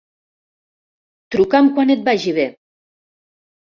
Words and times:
Truca'm 1.35 1.69
quan 1.75 1.93
et 1.97 2.03
vagi 2.11 2.33
bé. 2.41 2.47